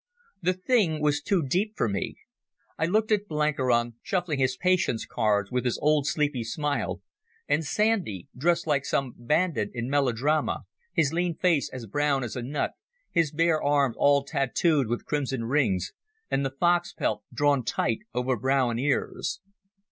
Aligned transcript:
The 0.41 0.53
thing 0.53 0.99
was 0.99 1.21
too 1.21 1.43
deep 1.43 1.73
for 1.77 1.87
me. 1.87 2.15
I 2.75 2.87
looked 2.87 3.11
at 3.11 3.27
Blenkiron, 3.27 3.97
shuffling 4.01 4.39
his 4.39 4.57
Patience 4.57 5.05
cards 5.05 5.51
with 5.51 5.63
his 5.63 5.77
old 5.77 6.07
sleepy 6.07 6.43
smile, 6.43 7.03
and 7.47 7.63
Sandy, 7.63 8.27
dressed 8.35 8.65
like 8.65 8.83
some 8.83 9.13
bandit 9.15 9.69
in 9.75 9.91
melodrama, 9.91 10.63
his 10.91 11.13
lean 11.13 11.35
face 11.35 11.69
as 11.71 11.85
brown 11.85 12.23
as 12.23 12.35
a 12.35 12.41
nut, 12.41 12.71
his 13.11 13.31
bare 13.31 13.61
arms 13.61 13.95
all 13.99 14.23
tattooed 14.23 14.87
with 14.87 15.05
crimson 15.05 15.45
rings, 15.45 15.93
and 16.31 16.43
the 16.43 16.49
fox 16.59 16.93
pelt 16.93 17.23
drawn 17.31 17.63
tight 17.63 17.99
over 18.11 18.35
brow 18.35 18.71
and 18.71 18.79
ears. 18.79 19.39